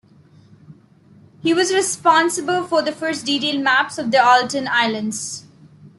He 1.43 1.53
was 1.53 1.71
responsible 1.75 2.63
for 2.63 2.81
the 2.81 2.91
first 2.91 3.23
detailed 3.27 3.61
maps 3.63 3.99
of 3.99 4.09
the 4.09 4.17
Aleutian 4.17 4.67
Islands. 4.67 5.45